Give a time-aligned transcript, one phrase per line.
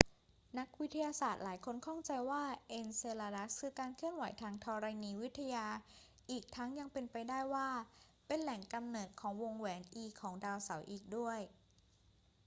[0.57, 5.67] นักวิทยาศาสตร์หลายคนข้องใจว่าเอนเซลาดัสคือการเคลื่อนไหวทางธรณีวิทยา
[6.31, 7.69] อีกทั้งยังเป็นไปได้ว่า
[8.27, 11.39] เป็นแหล่งกำเนิดของวงแหวน e ของดาวเสาร์อีกด้วย